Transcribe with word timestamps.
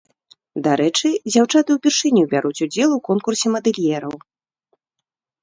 Дарэчы, 0.67 1.09
дзяўчаты 1.31 1.69
ўпершыню 1.75 2.23
бяруць 2.33 2.63
удзел 2.67 2.89
у 2.97 2.99
конкурсе 3.11 3.47
мадэльераў. 3.59 4.19